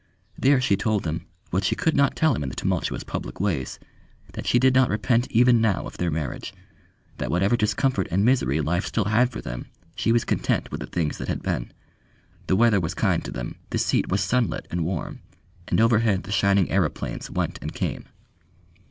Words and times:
There 0.35 0.59
she 0.59 0.75
told 0.75 1.05
him, 1.05 1.27
what 1.51 1.63
she 1.63 1.75
could 1.75 1.95
not 1.95 2.15
tell 2.15 2.33
him 2.33 2.41
in 2.41 2.49
the 2.49 2.55
tumultuous 2.55 3.03
public 3.03 3.39
ways, 3.39 3.77
that 4.33 4.47
she 4.47 4.57
did 4.57 4.73
not 4.73 4.89
repent 4.89 5.29
even 5.29 5.61
now 5.61 5.85
of 5.85 5.97
their 5.99 6.09
marriage 6.09 6.55
that 7.19 7.29
whatever 7.29 7.55
discomfort 7.55 8.07
and 8.09 8.25
misery 8.25 8.61
life 8.61 8.87
still 8.87 9.05
had 9.05 9.29
for 9.29 9.41
them, 9.41 9.67
she 9.95 10.11
was 10.11 10.25
content 10.25 10.71
with 10.71 10.79
the 10.79 10.87
things 10.87 11.19
that 11.19 11.27
had 11.27 11.43
been. 11.43 11.71
The 12.47 12.55
weather 12.55 12.79
was 12.79 12.95
kind 12.95 13.23
to 13.25 13.31
them, 13.31 13.57
the 13.69 13.77
seat 13.77 14.09
was 14.09 14.23
sunlit 14.23 14.67
and 14.71 14.83
warm, 14.83 15.19
and 15.67 15.79
overhead 15.79 16.23
the 16.23 16.31
shining 16.31 16.65
aëroplanes 16.69 17.29
went 17.29 17.59
and 17.61 17.71
came. 17.71 18.05